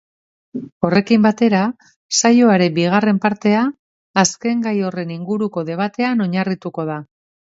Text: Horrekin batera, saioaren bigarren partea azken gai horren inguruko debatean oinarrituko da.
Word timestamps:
Horrekin 0.87 1.19
batera, 1.25 1.59
saioaren 2.21 2.73
bigarren 2.77 3.19
partea 3.27 3.61
azken 4.23 4.65
gai 4.67 4.75
horren 4.87 5.13
inguruko 5.19 5.65
debatean 5.71 6.25
oinarrituko 6.27 6.87
da. 6.93 6.99